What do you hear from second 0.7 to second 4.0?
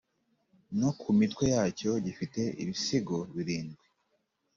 no ku mitwe yacyo gifite ibisingo birindwi.